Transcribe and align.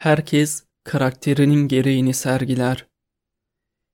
Herkes 0.00 0.64
karakterinin 0.84 1.68
gereğini 1.68 2.14
sergiler. 2.14 2.86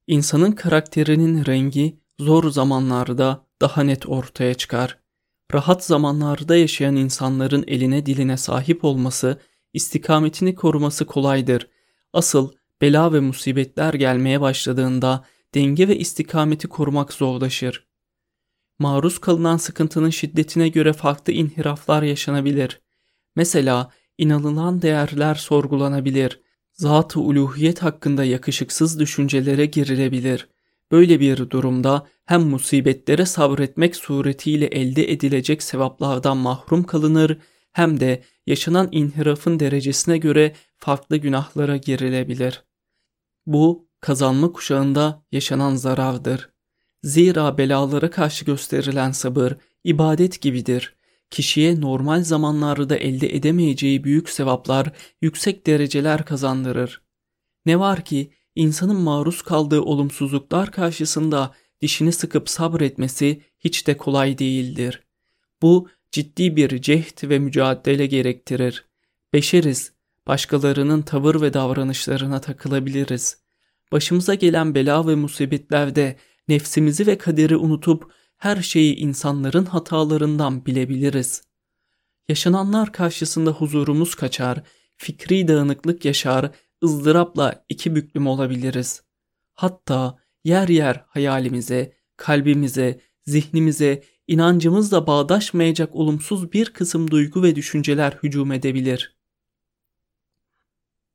İnsanın 0.07 0.53
karakterinin 0.53 1.47
rengi 1.47 2.01
zor 2.21 2.51
zamanlarda 2.51 3.47
daha 3.61 3.83
net 3.83 4.07
ortaya 4.07 4.55
çıkar. 4.55 4.99
Rahat 5.55 5.85
zamanlarda 5.85 6.57
yaşayan 6.57 6.97
insanların 6.97 7.65
eline 7.67 8.07
diline 8.07 8.37
sahip 8.37 8.85
olması, 8.85 9.41
istikametini 9.73 10.55
koruması 10.55 11.07
kolaydır. 11.07 11.69
Asıl 12.13 12.53
bela 12.81 13.13
ve 13.13 13.21
musibetler 13.21 13.95
gelmeye 13.95 14.41
başladığında 14.41 15.25
denge 15.55 15.89
ve 15.89 15.99
istikameti 15.99 16.69
korumak 16.69 17.13
zorlaşır. 17.13 17.87
Maruz 18.79 19.19
kalınan 19.19 19.57
sıkıntının 19.57 20.11
şiddetine 20.11 20.69
göre 20.69 20.93
farklı 20.93 21.33
inhiraflar 21.33 22.03
yaşanabilir. 22.03 22.81
Mesela 23.37 23.91
inanılan 24.19 24.83
değerler 24.83 25.35
sorgulanabilir. 25.35 26.41
Zat-ı 26.73 27.21
uluhiyet 27.21 27.83
hakkında 27.83 28.25
yakışıksız 28.25 29.01
düşüncelere 29.01 29.67
girilebilir. 29.67 30.49
Böyle 30.91 31.21
bir 31.21 31.51
durumda 31.51 32.07
hem 32.25 32.43
musibetlere 32.43 33.27
sabretmek 33.27 33.97
suretiyle 33.97 34.67
elde 34.67 35.13
edilecek 35.13 35.63
sevaplardan 35.63 36.37
mahrum 36.37 36.85
kalınır 36.85 37.39
hem 37.73 38.01
de 38.01 38.23
yaşanan 38.47 38.89
inhirafın 38.93 39.61
derecesine 39.61 40.19
göre 40.19 40.53
farklı 40.77 41.17
günahlara 41.17 41.77
girilebilir. 41.77 42.65
Bu 43.47 43.89
kazanma 44.01 44.53
kuşağında 44.53 45.23
yaşanan 45.33 45.75
zarardır. 45.75 46.51
Zira 47.03 47.59
belalara 47.59 48.11
karşı 48.11 48.45
gösterilen 48.45 49.13
sabır 49.13 49.53
ibadet 49.85 50.41
gibidir. 50.41 50.97
Kişiye 51.31 51.81
normal 51.81 52.23
zamanlarda 52.23 52.97
elde 52.97 53.37
edemeyeceği 53.37 54.05
büyük 54.05 54.29
sevaplar, 54.29 54.93
yüksek 55.23 55.67
dereceler 55.67 56.25
kazandırır. 56.25 57.03
Ne 57.67 57.79
var 57.79 58.05
ki 58.05 58.31
insanın 58.55 58.97
maruz 58.97 59.43
kaldığı 59.43 59.81
olumsuzluklar 59.81 60.73
karşısında 60.73 61.55
dişini 61.81 62.13
sıkıp 62.13 62.49
sabretmesi 62.49 63.43
hiç 63.59 63.87
de 63.87 63.97
kolay 63.97 64.39
değildir. 64.39 65.03
Bu 65.63 65.89
ciddi 66.13 66.57
bir 66.57 66.83
cehd 66.83 67.29
ve 67.29 67.39
mücadele 67.39 68.07
gerektirir. 68.07 68.85
Beşeriz, 69.33 69.93
başkalarının 70.27 71.03
tavır 71.03 71.41
ve 71.41 71.53
davranışlarına 71.53 72.41
takılabiliriz. 72.41 73.39
Başımıza 73.93 74.35
gelen 74.35 74.75
bela 74.75 75.07
ve 75.07 75.15
musibetlerde 75.15 76.17
nefsimizi 76.49 77.07
ve 77.07 77.19
kaderi 77.19 77.57
unutup 77.57 78.13
her 78.37 78.63
şeyi 78.63 78.97
insanların 78.97 79.65
hatalarından 79.65 80.67
bilebiliriz. 80.67 81.43
Yaşananlar 82.29 82.93
karşısında 82.93 83.51
huzurumuz 83.51 84.15
kaçar, 84.15 84.63
fikri 84.97 85.49
dağınıklık 85.49 86.05
yaşar, 86.05 86.51
ızdırapla 86.85 87.65
iki 87.69 87.95
büklüm 87.95 88.27
olabiliriz. 88.27 89.03
Hatta 89.55 90.19
yer 90.45 90.69
yer 90.69 91.05
hayalimize, 91.09 91.93
kalbimize, 92.17 93.01
zihnimize, 93.27 94.03
inancımızla 94.27 95.07
bağdaşmayacak 95.07 95.95
olumsuz 95.95 96.53
bir 96.53 96.67
kısım 96.67 97.11
duygu 97.11 97.43
ve 97.43 97.57
düşünceler 97.57 98.19
hücum 98.23 98.53
edebilir. 98.53 99.17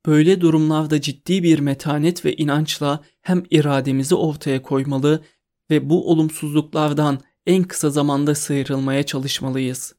Böyle 0.06 0.40
durumlarda 0.40 1.00
ciddi 1.00 1.42
bir 1.42 1.58
metanet 1.58 2.24
ve 2.24 2.36
inançla 2.36 3.04
hem 3.20 3.42
irademizi 3.50 4.14
ortaya 4.14 4.62
koymalı 4.62 5.24
ve 5.72 5.90
bu 5.90 6.10
olumsuzluklardan 6.10 7.20
en 7.46 7.64
kısa 7.64 7.90
zamanda 7.90 8.34
sıyrılmaya 8.34 9.02
çalışmalıyız. 9.02 9.94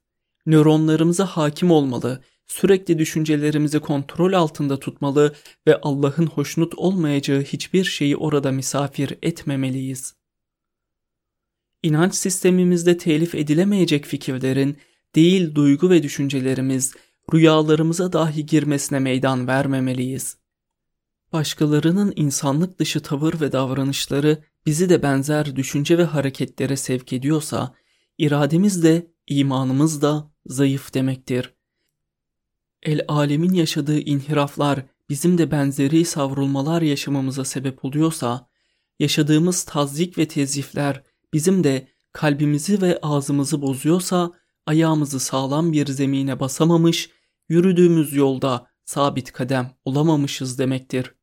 Nöronlarımıza 0.45 1.25
hakim 1.25 1.71
olmalı, 1.71 2.23
sürekli 2.47 2.99
düşüncelerimizi 2.99 3.79
kontrol 3.79 4.33
altında 4.33 4.79
tutmalı 4.79 5.33
ve 5.67 5.81
Allah'ın 5.81 6.25
hoşnut 6.25 6.73
olmayacağı 6.75 7.41
hiçbir 7.41 7.83
şeyi 7.83 8.17
orada 8.17 8.51
misafir 8.51 9.17
etmemeliyiz. 9.21 10.13
İnanç 11.83 12.15
sistemimizde 12.15 12.97
telif 12.97 13.35
edilemeyecek 13.35 14.05
fikirlerin 14.05 14.77
değil 15.15 15.55
duygu 15.55 15.89
ve 15.89 16.03
düşüncelerimiz, 16.03 16.93
rüyalarımıza 17.33 18.13
dahi 18.13 18.45
girmesine 18.45 18.99
meydan 18.99 19.47
vermemeliyiz. 19.47 20.37
Başkalarının 21.33 22.13
insanlık 22.15 22.79
dışı 22.79 22.99
tavır 22.99 23.41
ve 23.41 23.51
davranışları 23.51 24.43
bizi 24.65 24.89
de 24.89 25.03
benzer 25.03 25.55
düşünce 25.55 25.97
ve 25.97 26.03
hareketlere 26.03 26.77
sevk 26.77 27.13
ediyorsa, 27.13 27.75
irademiz 28.17 28.83
de 28.83 29.11
imanımız 29.27 30.01
da 30.01 30.31
zayıf 30.45 30.93
demektir. 30.93 31.53
El 32.83 33.01
alemin 33.07 33.53
yaşadığı 33.53 33.99
inhiraflar 33.99 34.85
bizim 35.09 35.37
de 35.37 35.51
benzeri 35.51 36.05
savrulmalar 36.05 36.81
yaşamamıza 36.81 37.45
sebep 37.45 37.85
oluyorsa, 37.85 38.49
yaşadığımız 38.99 39.63
tazik 39.63 40.17
ve 40.17 40.27
tezifler 40.27 41.03
bizim 41.33 41.63
de 41.63 41.87
kalbimizi 42.11 42.81
ve 42.81 42.99
ağzımızı 43.01 43.61
bozuyorsa, 43.61 44.31
ayağımızı 44.65 45.19
sağlam 45.19 45.71
bir 45.71 45.87
zemine 45.87 46.39
basamamış, 46.39 47.09
yürüdüğümüz 47.49 48.13
yolda 48.13 48.67
sabit 48.85 49.31
kadem 49.31 49.71
olamamışız 49.85 50.59
demektir. 50.59 51.13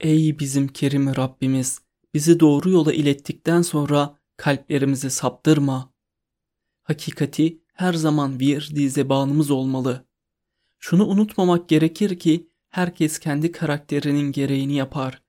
Ey 0.00 0.38
bizim 0.38 0.68
kerim 0.68 1.16
Rabbimiz! 1.16 1.80
Bizi 2.14 2.40
doğru 2.40 2.70
yola 2.70 2.92
ilettikten 2.92 3.62
sonra 3.62 4.18
kalplerimizi 4.36 5.10
saptırma. 5.10 5.92
Hakikati 6.82 7.62
her 7.72 7.92
zaman 7.92 8.40
bir 8.40 8.70
dizebanımız 8.74 9.50
olmalı. 9.50 10.06
Şunu 10.78 11.06
unutmamak 11.06 11.68
gerekir 11.68 12.18
ki 12.18 12.50
herkes 12.68 13.18
kendi 13.18 13.52
karakterinin 13.52 14.32
gereğini 14.32 14.74
yapar. 14.74 15.22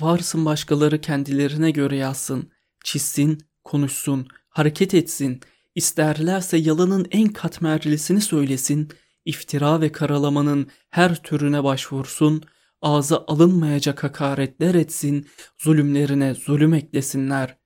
Varsın 0.00 0.44
başkaları 0.44 1.00
kendilerine 1.00 1.70
göre 1.70 1.96
yazsın, 1.96 2.50
çizsin, 2.84 3.38
konuşsun, 3.64 4.26
hareket 4.48 4.94
etsin, 4.94 5.40
isterlerse 5.74 6.56
yalanın 6.56 7.06
en 7.10 7.28
katmerlisini 7.28 8.20
söylesin, 8.20 8.88
iftira 9.24 9.80
ve 9.80 9.92
karalamanın 9.92 10.66
her 10.90 11.22
türüne 11.22 11.64
başvursun, 11.64 12.42
ağza 12.82 13.24
alınmayacak 13.26 14.04
hakaretler 14.04 14.74
etsin, 14.74 15.26
zulümlerine 15.58 16.34
zulüm 16.34 16.74
eklesinler. 16.74 17.58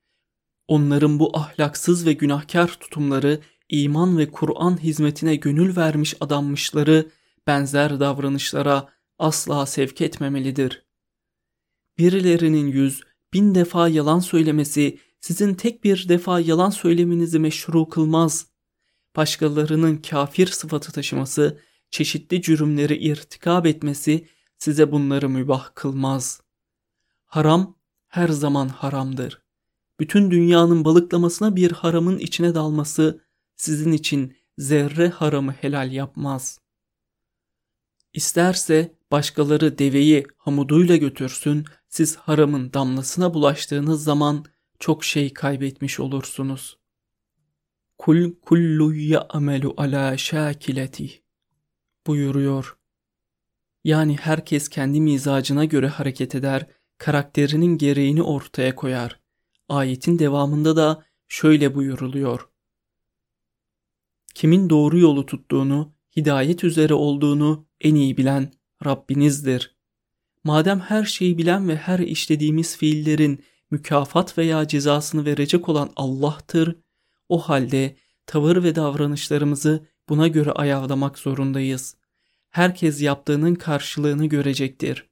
Onların 0.67 1.19
bu 1.19 1.37
ahlaksız 1.37 2.05
ve 2.05 2.13
günahkar 2.13 2.67
tutumları, 2.67 3.41
iman 3.69 4.17
ve 4.17 4.31
Kur'an 4.31 4.83
hizmetine 4.83 5.35
gönül 5.35 5.75
vermiş 5.75 6.15
adanmışları 6.19 7.09
benzer 7.47 7.99
davranışlara 7.99 8.89
asla 9.19 9.65
sevk 9.65 10.01
etmemelidir. 10.01 10.85
Birilerinin 11.97 12.67
yüz, 12.67 13.01
bin 13.33 13.55
defa 13.55 13.87
yalan 13.87 14.19
söylemesi 14.19 14.99
sizin 15.21 15.53
tek 15.53 15.83
bir 15.83 16.09
defa 16.09 16.39
yalan 16.39 16.69
söylemenizi 16.69 17.39
meşru 17.39 17.89
kılmaz. 17.89 18.47
Başkalarının 19.15 19.97
kafir 19.97 20.47
sıfatı 20.47 20.91
taşıması, 20.91 21.59
çeşitli 21.91 22.41
cürümleri 22.41 22.97
irtikab 22.97 23.65
etmesi 23.65 24.27
size 24.57 24.91
bunları 24.91 25.29
mübah 25.29 25.69
kılmaz. 25.75 26.41
Haram 27.25 27.75
her 28.07 28.29
zaman 28.29 28.67
haramdır. 28.67 29.41
Bütün 29.99 30.31
dünyanın 30.31 30.85
balıklamasına 30.85 31.55
bir 31.55 31.71
haramın 31.71 32.19
içine 32.19 32.55
dalması 32.55 33.21
sizin 33.55 33.91
için 33.91 34.37
zerre 34.57 35.09
haramı 35.09 35.51
helal 35.51 35.91
yapmaz. 35.91 36.59
İsterse 38.13 38.95
başkaları 39.11 39.77
deveyi 39.77 40.25
hamuduyla 40.37 40.95
götürsün, 40.95 41.65
siz 41.89 42.15
haramın 42.15 42.73
damlasına 42.73 43.33
bulaştığınız 43.33 44.03
zaman 44.03 44.45
çok 44.79 45.03
şey 45.03 45.33
kaybetmiş 45.33 45.99
olursunuz. 45.99 46.77
Kul 47.97 48.33
kullu 48.41 48.95
ya'melu 48.95 49.73
ala 49.77 50.17
şakileti 50.17 51.23
buyuruyor. 52.07 52.76
Yani 53.87 54.17
herkes 54.17 54.69
kendi 54.69 55.01
mizacına 55.01 55.65
göre 55.65 55.87
hareket 55.87 56.35
eder, 56.35 56.67
karakterinin 56.97 57.77
gereğini 57.77 58.23
ortaya 58.23 58.75
koyar. 58.75 59.19
Ayetin 59.69 60.19
devamında 60.19 60.75
da 60.75 61.05
şöyle 61.27 61.75
buyuruluyor. 61.75 62.49
Kimin 64.35 64.69
doğru 64.69 64.99
yolu 64.99 65.25
tuttuğunu, 65.25 65.93
hidayet 66.15 66.63
üzere 66.63 66.93
olduğunu 66.93 67.67
en 67.81 67.95
iyi 67.95 68.17
bilen 68.17 68.51
Rabbinizdir. 68.85 69.75
Madem 70.43 70.79
her 70.79 71.03
şeyi 71.03 71.37
bilen 71.37 71.67
ve 71.67 71.75
her 71.75 71.99
işlediğimiz 71.99 72.77
fiillerin 72.77 73.43
mükafat 73.71 74.37
veya 74.37 74.67
cezasını 74.67 75.25
verecek 75.25 75.69
olan 75.69 75.89
Allah'tır, 75.95 76.75
o 77.29 77.39
halde 77.39 77.97
tavır 78.25 78.63
ve 78.63 78.75
davranışlarımızı 78.75 79.87
buna 80.09 80.27
göre 80.27 80.51
ayarlamak 80.51 81.19
zorundayız 81.19 81.95
herkes 82.49 83.01
yaptığının 83.01 83.55
karşılığını 83.55 84.25
görecektir. 84.25 85.09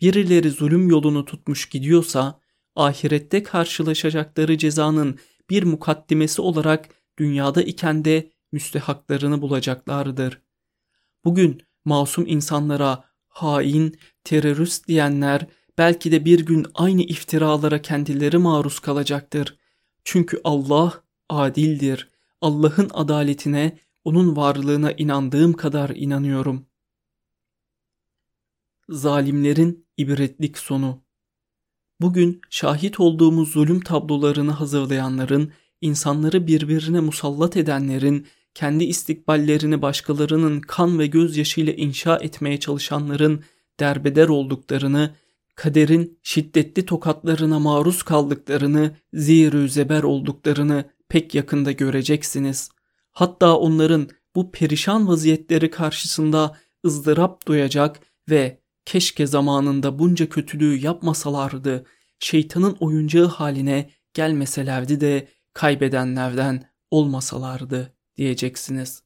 Birileri 0.00 0.50
zulüm 0.50 0.88
yolunu 0.88 1.24
tutmuş 1.24 1.68
gidiyorsa, 1.68 2.40
ahirette 2.76 3.42
karşılaşacakları 3.42 4.58
cezanın 4.58 5.18
bir 5.50 5.62
mukaddimesi 5.62 6.42
olarak 6.42 6.88
dünyada 7.18 7.62
iken 7.62 8.04
de 8.04 8.30
müstehaklarını 8.52 9.42
bulacaklardır. 9.42 10.42
Bugün 11.24 11.62
masum 11.84 12.26
insanlara 12.26 13.04
hain, 13.28 13.98
terörist 14.24 14.88
diyenler 14.88 15.46
belki 15.78 16.12
de 16.12 16.24
bir 16.24 16.46
gün 16.46 16.66
aynı 16.74 17.02
iftiralara 17.02 17.82
kendileri 17.82 18.38
maruz 18.38 18.78
kalacaktır. 18.78 19.56
Çünkü 20.04 20.40
Allah 20.44 21.02
adildir. 21.28 22.10
Allah'ın 22.40 22.90
adaletine, 22.94 23.78
onun 24.06 24.36
varlığına 24.36 24.92
inandığım 24.92 25.52
kadar 25.52 25.90
inanıyorum. 25.90 26.66
Zalimlerin 28.88 29.86
ibretlik 29.96 30.58
sonu 30.58 31.02
Bugün 32.00 32.40
şahit 32.50 33.00
olduğumuz 33.00 33.52
zulüm 33.52 33.80
tablolarını 33.80 34.50
hazırlayanların, 34.50 35.52
insanları 35.80 36.46
birbirine 36.46 37.00
musallat 37.00 37.56
edenlerin, 37.56 38.26
kendi 38.54 38.84
istikballerini 38.84 39.82
başkalarının 39.82 40.60
kan 40.60 40.98
ve 40.98 41.06
gözyaşıyla 41.06 41.72
inşa 41.72 42.16
etmeye 42.16 42.60
çalışanların 42.60 43.44
derbeder 43.80 44.28
olduklarını, 44.28 45.14
kaderin 45.54 46.18
şiddetli 46.22 46.86
tokatlarına 46.86 47.58
maruz 47.58 48.02
kaldıklarını, 48.02 48.96
zirü 49.12 49.68
zeber 49.68 50.02
olduklarını 50.02 50.84
pek 51.08 51.34
yakında 51.34 51.72
göreceksiniz. 51.72 52.75
Hatta 53.16 53.56
onların 53.58 54.08
bu 54.34 54.50
perişan 54.50 55.08
vaziyetleri 55.08 55.70
karşısında 55.70 56.56
ızdırap 56.86 57.46
duyacak 57.48 58.00
ve 58.30 58.60
keşke 58.84 59.26
zamanında 59.26 59.98
bunca 59.98 60.28
kötülüğü 60.28 60.76
yapmasalardı, 60.76 61.86
şeytanın 62.18 62.76
oyuncağı 62.80 63.26
haline 63.26 63.90
gelmeselerdi 64.14 65.00
de 65.00 65.28
kaybedenlerden 65.52 66.70
olmasalardı 66.90 67.96
diyeceksiniz. 68.16 69.02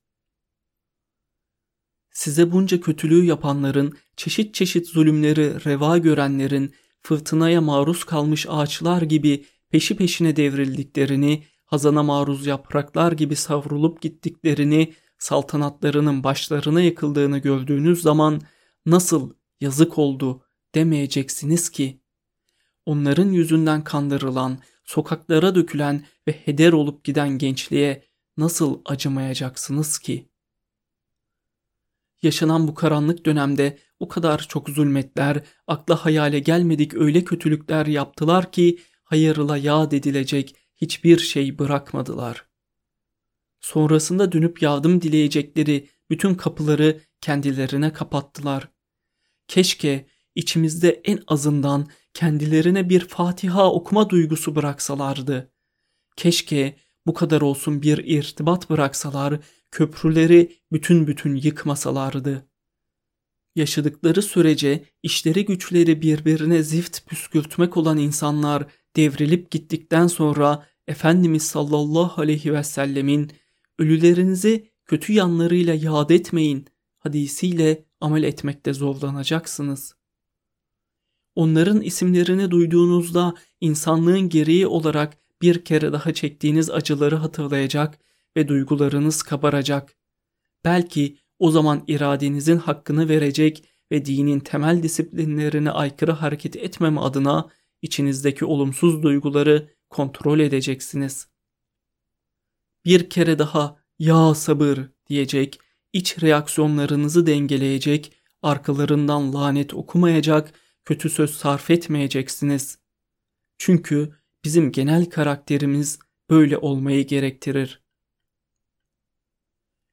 Size 2.13 2.53
bunca 2.53 2.81
kötülüğü 2.81 3.25
yapanların, 3.25 3.97
çeşit 4.17 4.55
çeşit 4.55 4.89
zulümleri 4.89 5.65
reva 5.65 5.99
görenlerin, 5.99 6.75
fırtınaya 7.03 7.61
maruz 7.61 8.05
kalmış 8.05 8.47
ağaçlar 8.49 9.03
gibi 9.03 9.45
peşi 9.71 9.97
peşine 9.97 10.37
devrildiklerini, 10.37 11.45
hazana 11.71 12.03
maruz 12.03 12.47
yapraklar 12.47 13.13
gibi 13.13 13.37
savrulup 13.37 14.03
gittiklerini, 14.03 14.95
saltanatlarının 15.19 16.25
başlarına 16.25 16.81
yıkıldığını 16.81 17.39
gördüğünüz 17.39 18.03
zaman 18.03 18.41
nasıl 18.87 19.33
yazık 19.61 19.99
oldu 19.99 20.43
demeyeceksiniz 20.75 21.71
ki. 21.71 22.01
Onların 22.87 23.29
yüzünden 23.29 23.85
kandırılan, 23.85 24.59
sokaklara 24.85 25.55
dökülen 25.55 26.05
ve 26.29 26.33
heder 26.33 26.73
olup 26.73 27.05
giden 27.05 27.39
gençliğe 27.39 28.05
nasıl 28.37 28.81
acımayacaksınız 28.85 29.99
ki? 29.99 30.29
Yaşanan 32.23 32.69
bu 32.69 32.75
karanlık 32.75 33.27
dönemde 33.27 33.79
o 34.01 34.09
kadar 34.09 34.39
çok 34.39 34.69
zulmetler, 34.69 35.45
akla 35.67 36.05
hayale 36.05 36.39
gelmedik 36.39 36.95
öyle 36.95 37.25
kötülükler 37.25 37.87
yaptılar 37.87 38.53
ki 38.53 38.79
hayırla 39.05 39.57
yad 39.57 39.93
edilecek 39.93 40.57
hiçbir 40.81 41.19
şey 41.19 41.59
bırakmadılar. 41.59 42.47
Sonrasında 43.61 44.33
dönüp 44.33 44.63
yardım 44.63 45.03
dileyecekleri 45.03 45.89
bütün 46.11 46.35
kapıları 46.35 47.01
kendilerine 47.21 47.93
kapattılar. 47.93 48.69
Keşke 49.49 50.07
içimizde 50.35 51.01
en 51.05 51.19
azından 51.27 51.89
kendilerine 52.15 52.89
bir 52.89 53.01
Fatiha 53.01 53.73
okuma 53.73 54.11
duygusu 54.11 54.57
bıraksalardı. 54.57 55.53
Keşke 56.17 56.77
bu 57.07 57.15
kadar 57.15 57.41
olsun 57.41 57.83
bir 57.83 57.99
irtibat 57.99 58.71
bıraksalar, 58.71 59.41
köprüleri 59.71 60.57
bütün 60.73 61.07
bütün 61.07 61.35
yıkmasalardı. 61.35 62.47
Yaşadıkları 63.57 64.23
sürece 64.23 64.85
işleri 65.03 65.45
güçleri 65.45 66.03
birbirine 66.03 66.63
zift 66.63 67.07
püskürtmek 67.07 67.77
olan 67.77 67.99
insanlar 67.99 68.67
devrilip 68.97 69.51
gittikten 69.51 70.07
sonra 70.07 70.67
Efendimiz 70.91 71.43
sallallahu 71.43 72.21
aleyhi 72.21 72.53
ve 72.53 72.65
sellemin 72.65 73.31
ölülerinizi 73.79 74.71
kötü 74.85 75.13
yanlarıyla 75.13 75.75
yad 75.75 76.11
etmeyin 76.11 76.67
hadisiyle 76.99 77.85
amel 78.01 78.23
etmekte 78.23 78.73
zorlanacaksınız. 78.73 79.95
Onların 81.35 81.81
isimlerini 81.81 82.51
duyduğunuzda 82.51 83.35
insanlığın 83.61 84.29
gereği 84.29 84.67
olarak 84.67 85.19
bir 85.43 85.65
kere 85.65 85.93
daha 85.93 86.15
çektiğiniz 86.15 86.71
acıları 86.71 87.17
hatırlayacak 87.17 87.99
ve 88.37 88.49
duygularınız 88.49 89.23
kabaracak. 89.23 89.97
Belki 90.65 91.19
o 91.39 91.51
zaman 91.51 91.85
iradenizin 91.87 92.59
hakkını 92.59 93.09
verecek 93.09 93.65
ve 93.93 94.05
dinin 94.05 94.41
temel 94.41 94.83
disiplinlerine 94.83 95.71
aykırı 95.71 96.13
hareket 96.13 96.57
etmeme 96.57 97.01
adına 97.01 97.49
içinizdeki 97.83 98.45
olumsuz 98.45 99.03
duyguları 99.03 99.80
kontrol 99.91 100.41
edeceksiniz. 100.41 101.29
Bir 102.85 103.11
kere 103.11 103.39
daha 103.39 103.77
ya 103.99 104.35
sabır 104.35 104.79
diyecek, 105.09 105.61
iç 105.93 106.23
reaksiyonlarınızı 106.23 107.27
dengeleyecek, 107.27 108.13
arkalarından 108.43 109.35
lanet 109.35 109.75
okumayacak, 109.75 110.53
kötü 110.85 111.11
söz 111.11 111.31
sarf 111.31 111.71
etmeyeceksiniz. 111.71 112.79
Çünkü 113.59 114.17
bizim 114.45 114.73
genel 114.73 115.05
karakterimiz 115.05 115.99
böyle 116.31 116.59
olmayı 116.59 117.07
gerektirir. 117.07 117.83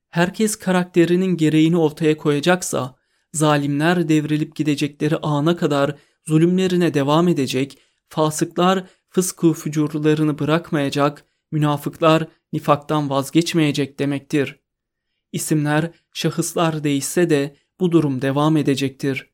Herkes 0.09 0.55
karakterinin 0.55 1.37
gereğini 1.37 1.77
ortaya 1.77 2.17
koyacaksa, 2.17 2.95
zalimler 3.33 4.09
devrilip 4.09 4.55
gidecekleri 4.55 5.17
ana 5.17 5.57
kadar 5.57 5.95
zulümlerine 6.27 6.93
devam 6.93 7.27
edecek, 7.27 7.77
fasıklar 8.09 8.87
fıskı 9.09 9.53
fücurlarını 9.53 10.39
bırakmayacak, 10.39 11.25
münafıklar 11.51 12.27
nifaktan 12.53 13.09
vazgeçmeyecek 13.09 13.99
demektir. 13.99 14.59
İsimler, 15.31 15.91
şahıslar 16.13 16.83
değişse 16.83 17.29
de 17.29 17.55
bu 17.79 17.91
durum 17.91 18.21
devam 18.21 18.57
edecektir. 18.57 19.29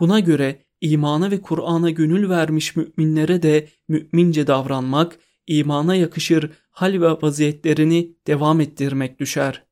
Buna 0.00 0.20
göre 0.20 0.62
imana 0.80 1.30
ve 1.30 1.42
Kur'an'a 1.42 1.90
gönül 1.90 2.28
vermiş 2.28 2.76
müminlere 2.76 3.42
de 3.42 3.68
mümince 3.88 4.46
davranmak, 4.46 5.18
imana 5.46 5.94
yakışır 5.94 6.50
hal 6.70 6.92
ve 6.92 7.10
vaziyetlerini 7.22 8.16
devam 8.26 8.60
ettirmek 8.60 9.20
düşer. 9.20 9.66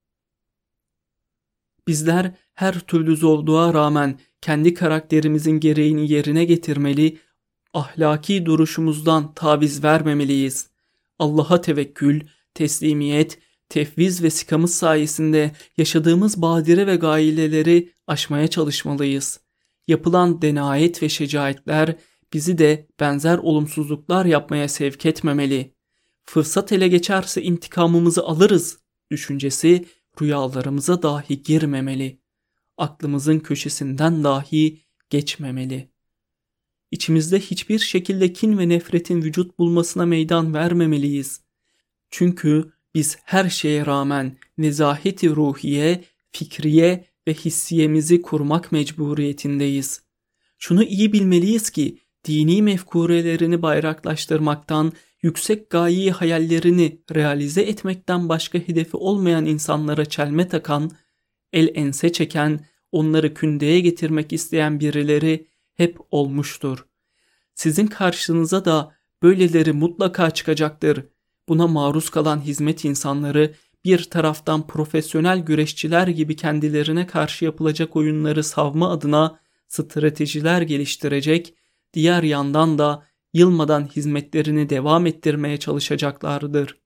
Bizler 1.89 2.35
her 2.55 2.81
türlü 2.81 3.17
zorluğa 3.17 3.75
rağmen 3.75 4.19
kendi 4.41 4.75
karakterimizin 4.75 5.61
gereğini 5.61 6.13
yerine 6.13 6.44
getirmeli, 6.44 7.19
ahlaki 7.75 8.47
duruşumuzdan 8.47 9.35
taviz 9.35 9.85
vermemeliyiz. 9.85 10.71
Allah'a 11.19 11.61
tevekkül, 11.61 12.21
teslimiyet, 12.55 13.39
tefviz 13.69 14.23
ve 14.23 14.31
sikamız 14.31 14.75
sayesinde 14.75 15.53
yaşadığımız 15.77 16.43
badire 16.43 16.87
ve 16.87 16.97
gaileleri 16.97 17.93
aşmaya 18.07 18.49
çalışmalıyız. 18.49 19.41
Yapılan 19.89 20.43
denayet 20.43 21.03
ve 21.03 21.09
şecaetler 21.09 21.97
bizi 22.33 22.59
de 22.59 22.89
benzer 23.01 23.39
olumsuzluklar 23.39 24.25
yapmaya 24.25 24.69
sevk 24.69 25.07
etmemeli. 25.07 25.75
Fırsat 26.25 26.73
ele 26.73 26.89
geçerse 26.89 27.43
intikamımızı 27.43 28.25
alırız 28.25 28.79
düşüncesi 29.11 29.85
rüyalarımıza 30.21 31.03
dahi 31.03 31.43
girmemeli. 31.43 32.21
Aklımızın 32.77 33.39
köşesinden 33.39 34.25
dahi 34.25 34.81
geçmemeli. 35.11 35.94
İçimizde 36.94 37.41
hiçbir 37.41 37.79
şekilde 37.79 38.32
kin 38.32 38.58
ve 38.58 38.69
nefretin 38.69 39.22
vücut 39.22 39.58
bulmasına 39.58 40.06
meydan 40.06 40.55
vermemeliyiz. 40.55 41.41
Çünkü 42.10 42.72
biz 42.94 43.19
her 43.24 43.48
şeye 43.48 43.86
rağmen 43.86 44.36
nezaheti 44.58 45.31
ruhiye, 45.31 46.05
fikriye 46.32 47.05
ve 47.29 47.34
hissiyemizi 47.34 48.22
kurmak 48.22 48.72
mecburiyetindeyiz. 48.72 50.03
Şunu 50.58 50.84
iyi 50.84 51.13
bilmeliyiz 51.13 51.70
ki 51.70 51.98
dini 52.24 52.63
mefkurelerini 52.63 53.63
bayraklaştırmaktan, 53.63 54.93
yüksek 55.22 55.70
gayi 55.70 56.10
hayallerini 56.10 56.98
realize 57.15 57.63
etmekten 57.63 58.29
başka 58.29 58.58
hedefi 58.58 58.96
olmayan 58.96 59.46
insanlara 59.46 60.05
çelme 60.05 60.48
takan, 60.48 60.91
el 61.53 61.69
ense 61.74 62.13
çeken, 62.13 62.67
onları 62.93 63.34
kündeye 63.34 63.81
getirmek 63.81 64.32
isteyen 64.32 64.81
birileri 64.81 65.54
hep 65.75 65.99
olmuştur. 66.11 66.87
Sizin 67.55 67.87
karşınıza 67.87 68.65
da 68.65 68.95
böyleleri 69.23 69.73
mutlaka 69.73 70.31
çıkacaktır. 70.31 71.07
Buna 71.49 71.67
maruz 71.67 72.11
kalan 72.11 72.41
hizmet 72.41 72.85
insanları 72.85 73.55
bir 73.85 74.05
taraftan 74.05 74.67
profesyonel 74.67 75.39
güreşçiler 75.39 76.09
gibi 76.09 76.37
kendilerine 76.37 77.07
karşı 77.07 77.45
yapılacak 77.45 77.97
oyunları 77.97 78.45
savma 78.45 78.91
adına 78.91 79.41
stratejiler 79.69 80.63
geliştirecek, 80.63 81.55
diğer 81.93 82.23
yandan 82.23 82.79
da 82.79 83.07
yılmadan 83.33 83.87
hizmetlerini 83.87 84.71
devam 84.71 85.07
ettirmeye 85.07 85.57
çalışacaklardır. 85.57 86.79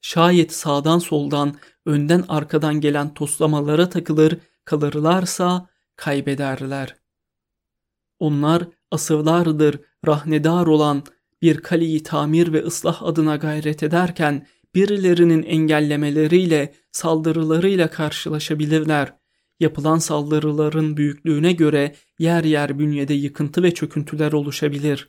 Şayet 0.00 0.52
sağdan 0.52 0.98
soldan, 0.98 1.56
önden 1.86 2.24
arkadan 2.28 2.80
gelen 2.80 3.14
toslamalara 3.14 3.88
takılır 3.88 4.38
kalırlarsa 4.64 5.68
kaybederler. 5.96 7.01
Onlar 8.22 8.68
asırlardır 8.90 9.80
rahnedar 10.06 10.66
olan 10.66 11.02
bir 11.42 11.56
kaleyi 11.56 12.02
tamir 12.02 12.52
ve 12.52 12.62
ıslah 12.62 13.02
adına 13.02 13.36
gayret 13.36 13.82
ederken 13.82 14.46
birilerinin 14.74 15.42
engellemeleriyle, 15.42 16.74
saldırılarıyla 16.92 17.90
karşılaşabilirler. 17.90 19.14
Yapılan 19.60 19.98
saldırıların 19.98 20.96
büyüklüğüne 20.96 21.52
göre 21.52 21.94
yer 22.18 22.44
yer 22.44 22.78
bünyede 22.78 23.14
yıkıntı 23.14 23.62
ve 23.62 23.74
çöküntüler 23.74 24.32
oluşabilir. 24.32 25.08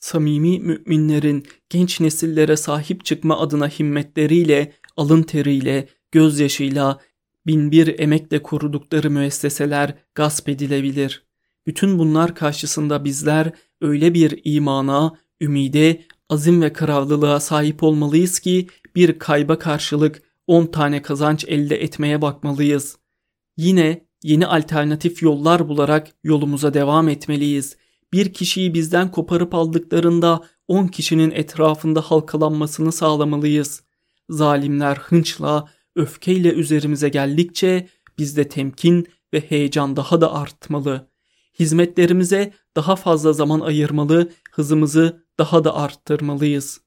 Samimi 0.00 0.60
müminlerin 0.60 1.46
genç 1.70 2.00
nesillere 2.00 2.56
sahip 2.56 3.04
çıkma 3.04 3.40
adına 3.40 3.68
himmetleriyle, 3.68 4.72
alın 4.96 5.22
teriyle, 5.22 5.88
gözyaşıyla, 6.12 7.00
binbir 7.46 7.98
emekle 7.98 8.42
korudukları 8.42 9.10
müesseseler 9.10 9.94
gasp 10.14 10.48
edilebilir. 10.48 11.27
Bütün 11.68 11.98
bunlar 11.98 12.34
karşısında 12.34 13.04
bizler 13.04 13.52
öyle 13.80 14.14
bir 14.14 14.40
imana, 14.44 15.18
ümide, 15.40 16.02
azim 16.28 16.62
ve 16.62 16.72
kararlılığa 16.72 17.40
sahip 17.40 17.82
olmalıyız 17.82 18.38
ki 18.38 18.66
bir 18.96 19.18
kayba 19.18 19.58
karşılık 19.58 20.22
10 20.46 20.66
tane 20.66 21.02
kazanç 21.02 21.44
elde 21.48 21.82
etmeye 21.82 22.22
bakmalıyız. 22.22 22.98
Yine 23.56 24.06
yeni 24.22 24.46
alternatif 24.46 25.22
yollar 25.22 25.68
bularak 25.68 26.08
yolumuza 26.24 26.74
devam 26.74 27.08
etmeliyiz. 27.08 27.76
Bir 28.12 28.32
kişiyi 28.32 28.74
bizden 28.74 29.10
koparıp 29.10 29.54
aldıklarında 29.54 30.40
10 30.68 30.86
kişinin 30.86 31.30
etrafında 31.30 32.00
halkalanmasını 32.00 32.92
sağlamalıyız. 32.92 33.82
Zalimler 34.30 34.96
hınçla, 34.96 35.68
öfkeyle 35.96 36.52
üzerimize 36.52 37.08
geldikçe 37.08 37.88
bizde 38.18 38.48
temkin 38.48 39.06
ve 39.34 39.40
heyecan 39.40 39.96
daha 39.96 40.20
da 40.20 40.34
artmalı. 40.34 41.08
Hizmetlerimize 41.58 42.52
daha 42.76 42.96
fazla 42.96 43.32
zaman 43.32 43.60
ayırmalı, 43.60 44.30
hızımızı 44.52 45.24
daha 45.38 45.64
da 45.64 45.76
arttırmalıyız. 45.76 46.80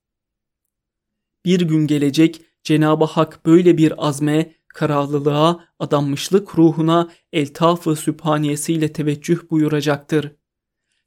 Bir 1.45 1.61
gün 1.61 1.87
gelecek 1.87 2.41
Cenab-ı 2.63 3.05
Hak 3.05 3.45
böyle 3.45 3.77
bir 3.77 4.07
azme, 4.07 4.53
kararlılığa, 4.67 5.65
adanmışlık 5.79 6.59
ruhuna 6.59 7.09
eltaf-ı 7.33 7.95
sübhaniyesiyle 7.95 8.93
teveccüh 8.93 9.39
buyuracaktır. 9.49 10.31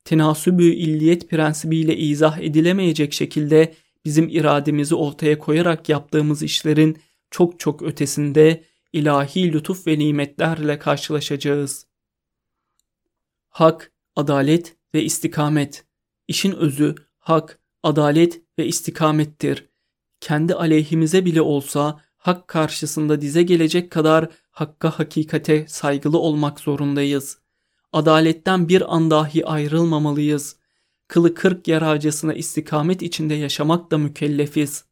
Tenasübü 0.05 0.65
illiyet 0.65 1.31
prensibiyle 1.31 1.97
izah 1.97 2.39
edilemeyecek 2.39 3.13
şekilde 3.13 3.75
bizim 4.05 4.29
irademizi 4.29 4.95
ortaya 4.95 5.39
koyarak 5.39 5.89
yaptığımız 5.89 6.43
işlerin 6.43 6.99
çok 7.31 7.61
çok 7.61 7.83
ötesinde 7.83 8.65
ilahi 8.93 9.53
lütuf 9.53 9.87
ve 9.87 9.99
nimetlerle 9.99 10.79
karşılaşacağız. 10.79 11.94
Hak, 13.55 13.93
adalet 14.17 14.77
ve 14.95 15.03
istikamet. 15.03 15.85
İşin 16.29 16.53
özü 16.53 16.95
hak, 17.19 17.59
adalet 17.83 18.43
ve 18.59 18.67
istikamettir. 18.67 19.69
Kendi 20.21 20.55
aleyhimize 20.55 21.25
bile 21.25 21.43
olsa 21.43 22.01
hak 22.17 22.49
karşısında 22.49 23.21
dize 23.21 23.43
gelecek 23.43 23.91
kadar 23.91 24.29
hakka 24.51 24.99
hakikate 24.99 25.67
saygılı 25.69 26.19
olmak 26.19 26.61
zorundayız. 26.61 27.39
Adaletten 27.93 28.69
bir 28.69 28.95
an 28.95 29.11
dahi 29.11 29.47
ayrılmamalıyız. 29.47 30.57
Kılı 31.09 31.35
kırk 31.35 31.69
yaracısına 31.69 32.35
istikamet 32.35 33.03
içinde 33.03 33.35
yaşamak 33.35 33.91
da 33.91 33.99
mükellefiz. 33.99 34.85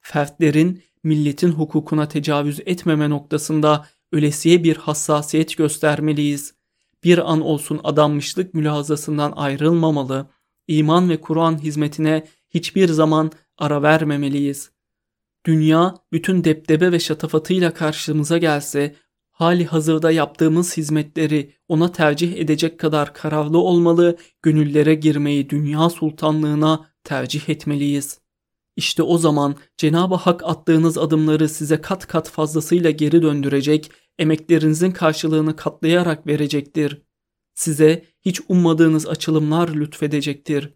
Fertlerin 0.00 0.82
milletin 1.04 1.50
hukukuna 1.52 2.08
tecavüz 2.08 2.60
etmeme 2.66 3.10
noktasında 3.10 3.86
ölesiye 4.12 4.64
bir 4.64 4.76
hassasiyet 4.76 5.56
göstermeliyiz. 5.56 6.59
Bir 7.04 7.32
an 7.32 7.40
olsun 7.40 7.80
adanmışlık 7.84 8.54
mülazasından 8.54 9.32
ayrılmamalı, 9.36 10.26
iman 10.68 11.10
ve 11.10 11.20
Kur'an 11.20 11.58
hizmetine 11.58 12.26
hiçbir 12.50 12.88
zaman 12.88 13.32
ara 13.58 13.82
vermemeliyiz. 13.82 14.70
Dünya 15.44 15.94
bütün 16.12 16.44
depdebe 16.44 16.92
ve 16.92 17.00
şatafatıyla 17.00 17.74
karşımıza 17.74 18.38
gelse, 18.38 18.96
hali 19.30 19.66
hazırda 19.66 20.10
yaptığımız 20.10 20.76
hizmetleri 20.76 21.54
ona 21.68 21.92
tercih 21.92 22.36
edecek 22.36 22.80
kadar 22.80 23.14
kararlı 23.14 23.58
olmalı, 23.58 24.16
gönüllere 24.42 24.94
girmeyi 24.94 25.50
dünya 25.50 25.90
sultanlığına 25.90 26.90
tercih 27.04 27.48
etmeliyiz. 27.48 28.20
İşte 28.76 29.02
o 29.02 29.18
zaman 29.18 29.56
Cenab-ı 29.76 30.14
Hak 30.14 30.42
attığınız 30.44 30.98
adımları 30.98 31.48
size 31.48 31.80
kat 31.80 32.06
kat 32.06 32.30
fazlasıyla 32.30 32.90
geri 32.90 33.22
döndürecek, 33.22 33.90
emeklerinizin 34.18 34.90
karşılığını 34.90 35.56
katlayarak 35.56 36.26
verecektir. 36.26 37.02
Size 37.54 38.04
hiç 38.22 38.40
ummadığınız 38.48 39.08
açılımlar 39.08 39.68
lütfedecektir. 39.68 40.74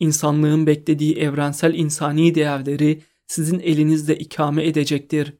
İnsanlığın 0.00 0.66
beklediği 0.66 1.16
evrensel 1.16 1.74
insani 1.74 2.34
değerleri 2.34 3.02
sizin 3.26 3.60
elinizde 3.60 4.18
ikame 4.18 4.66
edecektir. 4.66 5.38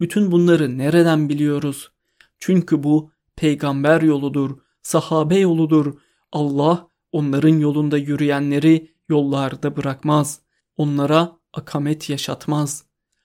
Bütün 0.00 0.32
bunları 0.32 0.78
nereden 0.78 1.28
biliyoruz? 1.28 1.92
Çünkü 2.38 2.82
bu 2.82 3.10
peygamber 3.36 4.02
yoludur, 4.02 4.58
sahabe 4.82 5.38
yoludur. 5.38 5.94
Allah 6.32 6.88
onların 7.12 7.58
yolunda 7.58 7.98
yürüyenleri 7.98 8.90
yollarda 9.08 9.76
bırakmaz. 9.76 10.40
Onlara 10.76 11.38
akamet 11.52 12.10
yaşatmaz. 12.10 12.84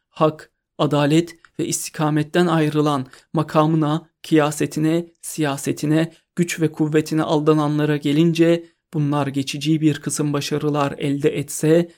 Hak, 0.09 0.51
adalet 0.77 1.37
ve 1.59 1.65
istikametten 1.65 2.47
ayrılan 2.47 3.05
makamına, 3.33 4.09
kiyasetine, 4.23 5.07
siyasetine, 5.21 6.13
güç 6.35 6.61
ve 6.61 6.71
kuvvetine 6.71 7.23
aldananlara 7.23 7.97
gelince 7.97 8.65
bunlar 8.93 9.27
geçici 9.27 9.81
bir 9.81 10.01
kısım 10.01 10.33
başarılar 10.33 10.95
elde 10.97 11.37
etse, 11.37 11.91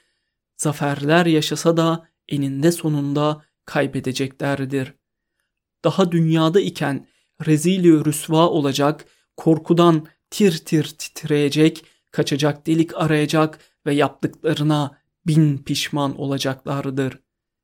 zaferler 0.58 1.26
yaşasa 1.26 1.78
da 1.78 2.08
eninde 2.30 2.72
sonunda 2.72 3.46
kaybedeceklerdir. 3.66 4.94
Daha 5.84 6.12
dünyada 6.12 6.60
iken 6.60 7.08
rezili 7.46 8.06
rüsva 8.06 8.50
olacak, 8.50 9.06
korkudan 9.38 10.08
tir 10.30 10.58
tir 10.58 10.84
titreyecek, 10.84 11.86
kaçacak 12.12 12.68
delik 12.68 12.98
arayacak 12.98 13.60
ve 13.86 13.94
yaptıklarına 13.94 14.98
bin 15.28 15.58
pişman 15.58 16.20
olacaklardır. 16.20 17.20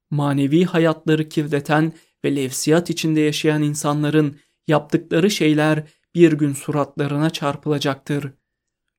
Manevi 0.10 0.66
hayatları 0.66 1.30
kirleten 1.30 1.94
ve 2.26 2.36
levsiyat 2.36 2.90
içinde 2.90 3.20
yaşayan 3.20 3.64
insanların 3.64 4.40
yaptıkları 4.68 5.32
şeyler 5.32 5.84
bir 6.16 6.32
gün 6.32 6.54
suratlarına 6.54 7.30
çarpılacaktır. 7.30 8.34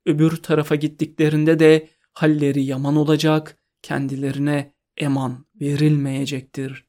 Öbür 0.07 0.37
tarafa 0.37 0.75
gittiklerinde 0.75 1.59
de 1.59 1.89
halleri 2.13 2.65
yaman 2.65 2.97
olacak, 2.97 3.57
kendilerine 3.83 4.75
eman 4.97 5.47
verilmeyecektir. 5.61 6.85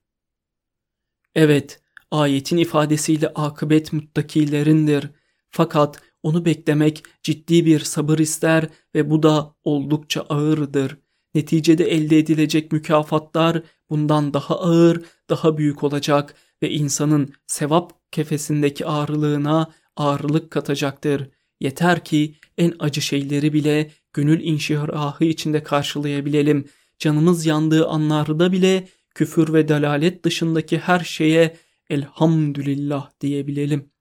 Evet, 1.36 1.82
ayetin 2.12 2.58
ifadesiyle 2.58 3.28
akıbet 3.28 3.94
muttakilerindir. 3.94 5.10
Fakat 5.50 6.02
onu 6.24 6.46
beklemek 6.46 7.04
ciddi 7.24 7.66
bir 7.66 7.80
sabır 7.80 8.20
ister 8.20 8.70
ve 8.96 9.10
bu 9.10 9.24
da 9.24 9.56
oldukça 9.64 10.22
ağırdır. 10.22 10.98
Neticede 11.36 11.92
elde 11.92 12.20
edilecek 12.20 12.72
mükafatlar 12.72 13.64
bundan 13.90 14.34
daha 14.34 14.60
ağır, 14.60 15.06
daha 15.30 15.58
büyük 15.58 15.84
olacak 15.84 16.36
ve 16.64 16.70
insanın 16.70 17.34
sevap 17.48 18.12
kefesindeki 18.12 18.86
ağırlığına 18.86 19.72
ağırlık 19.96 20.52
katacaktır. 20.52 21.30
Yeter 21.60 22.04
ki 22.04 22.36
en 22.58 22.74
acı 22.80 23.02
şeyleri 23.02 23.54
bile 23.54 23.92
gönül 24.14 24.44
inşirahı 24.44 25.26
içinde 25.26 25.64
karşılayabilelim. 25.64 26.66
Canımız 27.00 27.46
yandığı 27.46 27.88
anlarda 27.88 28.52
bile 28.52 28.88
küfür 29.16 29.54
ve 29.54 29.68
dalalet 29.68 30.26
dışındaki 30.26 30.78
her 30.78 31.00
şeye 31.00 31.58
elhamdülillah 31.90 33.10
diyebilelim. 33.22 33.92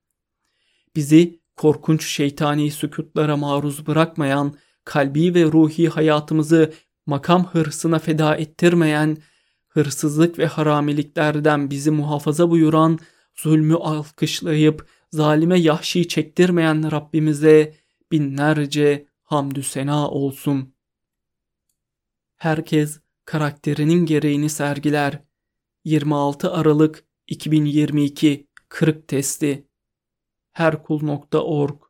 Bizi 0.96 1.40
korkunç 1.56 2.06
şeytani 2.06 2.70
sükutlara 2.70 3.36
maruz 3.36 3.86
bırakmayan, 3.86 4.54
kalbi 4.84 5.34
ve 5.34 5.44
ruhi 5.44 5.88
hayatımızı 5.88 6.72
makam 7.10 7.46
hırsına 7.46 7.98
feda 7.98 8.36
ettirmeyen, 8.36 9.16
hırsızlık 9.68 10.38
ve 10.38 10.46
haramiliklerden 10.46 11.70
bizi 11.70 11.90
muhafaza 11.90 12.50
buyuran, 12.50 12.98
zulmü 13.34 13.74
alkışlayıp 13.74 14.88
zalime 15.12 15.60
yahşi 15.60 16.08
çektirmeyen 16.08 16.92
Rabbimize 16.92 17.74
binlerce 18.12 19.06
hamdü 19.22 19.62
sena 19.62 20.08
olsun. 20.08 20.74
Herkes 22.36 23.00
karakterinin 23.24 24.06
gereğini 24.06 24.50
sergiler. 24.50 25.22
26 25.84 26.52
Aralık 26.52 27.04
2022 27.26 28.46
Kırık 28.68 29.08
Testi 29.08 29.66
Herkul.org 30.52 31.89